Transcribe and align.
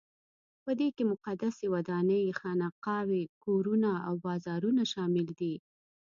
په 0.63 0.71
دې 0.79 0.87
کې 0.95 1.03
مقدسې 1.13 1.65
ودانۍ، 1.73 2.23
خانقاوې، 2.39 3.23
کورونه 3.43 3.91
او 4.07 4.13
بازارونه 4.25 4.83
شامل 4.93 5.27
دي. 5.39 5.55